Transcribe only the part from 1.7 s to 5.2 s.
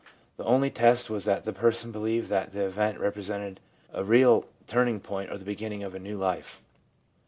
believed that the event represented a real turning